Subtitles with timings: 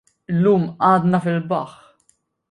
[0.31, 1.79] Illum għadna fil-baħħ.